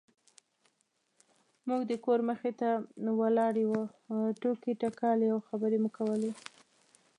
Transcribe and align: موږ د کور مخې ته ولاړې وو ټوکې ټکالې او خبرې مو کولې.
موږ 1.67 1.81
د 1.91 1.93
کور 2.05 2.19
مخې 2.29 2.51
ته 2.59 2.69
ولاړې 3.19 3.63
وو 3.67 3.81
ټوکې 4.41 4.71
ټکالې 4.81 5.27
او 5.33 5.39
خبرې 5.47 5.77
مو 5.83 5.89
کولې. 5.97 6.31